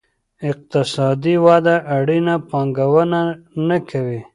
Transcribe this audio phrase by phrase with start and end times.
[0.49, 3.21] اقتصادي وده اړینه پانګونه
[3.67, 4.19] نه کوي.